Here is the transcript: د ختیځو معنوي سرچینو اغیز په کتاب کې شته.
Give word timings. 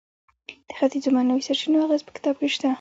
د 0.67 0.69
ختیځو 0.77 1.09
معنوي 1.15 1.43
سرچینو 1.47 1.83
اغیز 1.85 2.01
په 2.05 2.11
کتاب 2.17 2.35
کې 2.41 2.47
شته. 2.55 2.67